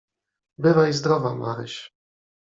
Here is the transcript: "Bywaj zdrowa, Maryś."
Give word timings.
"Bywaj 0.57 0.93
zdrowa, 0.93 1.35
Maryś." 1.35 1.93